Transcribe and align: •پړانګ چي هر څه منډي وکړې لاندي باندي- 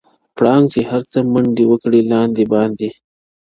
•پړانګ 0.37 0.65
چي 0.73 0.81
هر 0.89 1.01
څه 1.11 1.19
منډي 1.33 1.65
وکړې 1.67 1.99
لاندي 2.11 2.45
باندي- 2.53 2.89